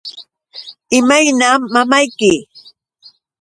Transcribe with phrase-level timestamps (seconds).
[0.99, 2.33] ¿Imaynam mamayki?